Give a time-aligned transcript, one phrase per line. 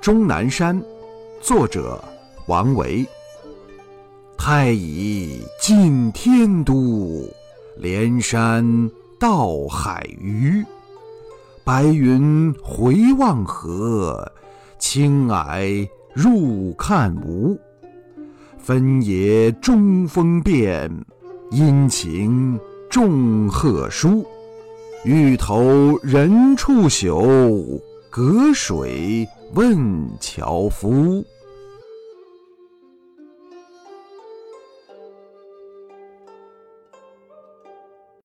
[0.00, 0.82] 终南山，
[1.42, 2.02] 作者
[2.46, 3.06] 王维。
[4.38, 7.28] 太乙近天都，
[7.76, 8.64] 连山
[9.18, 10.64] 到海隅。
[11.62, 14.26] 白云回望河，
[14.78, 17.60] 青霭入看无。
[18.58, 20.90] 分野中风变，
[21.50, 22.58] 阴晴
[22.88, 24.26] 众壑殊。
[25.04, 27.78] 欲投人处宿，
[28.10, 31.24] 隔水问樵夫。